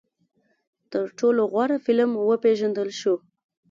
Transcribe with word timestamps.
تر 0.91 1.05
ټولو 1.17 1.41
غوره 1.51 1.77
فلم 1.85 2.11
وپېژندل 2.29 2.89
شو 2.99 3.13